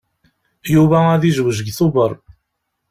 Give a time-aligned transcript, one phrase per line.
[0.73, 2.11] Yuba ad yezweǧ deg Tubeṛ.